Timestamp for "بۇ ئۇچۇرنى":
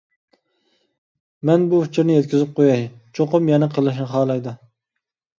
1.73-2.15